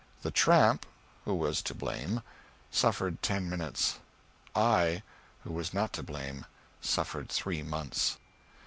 The 0.23 0.31
tramp 0.31 0.87
who 1.25 1.35
was 1.35 1.61
to 1.61 1.75
blame 1.75 2.23
suffered 2.71 3.21
ten 3.21 3.47
minutes; 3.47 3.99
I, 4.55 5.03
who 5.43 5.51
was 5.53 5.75
not 5.75 5.93
to 5.93 6.01
blame, 6.01 6.47
suffered 6.81 7.29
three 7.29 7.61
months. 7.61 8.17